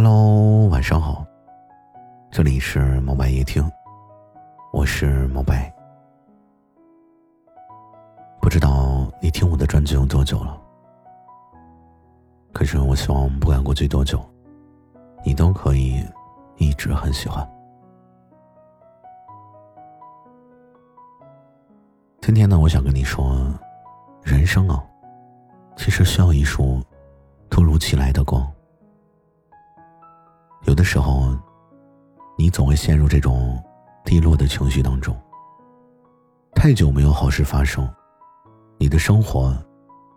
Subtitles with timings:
[0.00, 1.26] Hello，晚上好，
[2.30, 3.68] 这里是毛白夜听，
[4.72, 5.74] 我是毛白。
[8.40, 10.56] 不知道你听我的专辑有多久了，
[12.52, 14.24] 可是我希望不管过去多久，
[15.24, 16.00] 你都可以
[16.58, 17.44] 一直很喜欢。
[22.20, 23.36] 今天呢，我想跟你说，
[24.22, 24.80] 人生啊，
[25.76, 26.80] 其实需要一束
[27.50, 28.48] 突如其来的光。
[30.62, 31.36] 有的时候，
[32.36, 33.62] 你总会陷入这种
[34.04, 35.16] 低落的情绪当中。
[36.54, 37.88] 太久没有好事发生，
[38.78, 39.56] 你的生活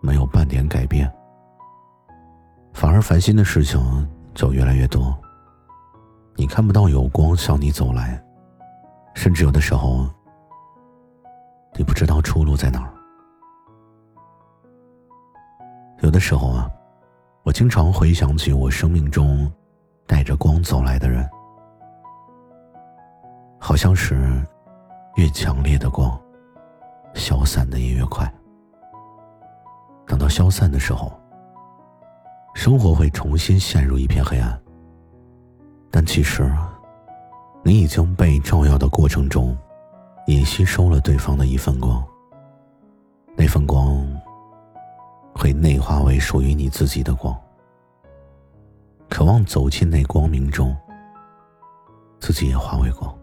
[0.01, 1.11] 没有半点改变，
[2.73, 3.79] 反而烦心的事情
[4.33, 5.15] 就越来越多。
[6.35, 8.21] 你看不到有光向你走来，
[9.13, 10.07] 甚至有的时候，
[11.75, 12.91] 你不知道出路在哪儿。
[15.99, 16.69] 有的时候啊，
[17.43, 19.51] 我经常回想起我生命中。
[20.05, 21.27] 带着光走来的人，
[23.59, 24.45] 好像是
[25.15, 26.19] 越强烈的光，
[27.13, 28.31] 消散的也越快。
[30.05, 31.11] 等到消散的时候，
[32.53, 34.59] 生活会重新陷入一片黑暗。
[35.89, 36.51] 但其实，
[37.63, 39.57] 你已经被照耀的过程中，
[40.25, 42.03] 也吸收了对方的一份光。
[43.35, 44.05] 那份光，
[45.33, 47.33] 会内化为属于你自己的光。
[49.11, 50.73] 渴望走进那光明中，
[52.17, 53.13] 自己也化为光。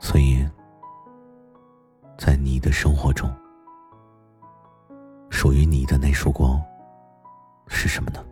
[0.00, 0.42] 所以，
[2.16, 3.30] 在你的生活中，
[5.28, 6.58] 属于你的那束光
[7.68, 8.24] 是什么呢？